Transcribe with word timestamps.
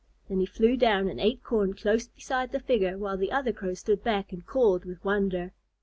Then 0.27 0.39
he 0.39 0.47
flew 0.47 0.77
down, 0.77 1.07
and 1.09 1.19
ate 1.19 1.43
corn 1.43 1.75
close 1.75 2.07
beside 2.07 2.51
the 2.53 2.59
figure, 2.59 2.97
while 2.97 3.17
the 3.17 3.31
other 3.31 3.53
Crows 3.53 3.77
stood 3.81 4.03
back 4.03 4.33
and 4.33 4.43
cawed 4.43 4.83
with 4.83 5.05
wonder. 5.05 5.53